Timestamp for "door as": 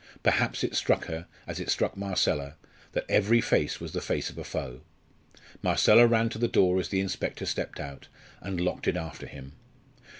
6.47-6.89